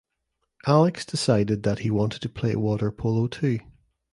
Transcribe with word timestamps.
Alex 0.65 1.05
decided 1.05 1.61
that 1.61 1.77
he 1.77 1.91
wanted 1.91 2.23
to 2.23 2.27
play 2.27 2.55
water 2.55 2.91
polo 2.91 3.27
too. 3.27 3.59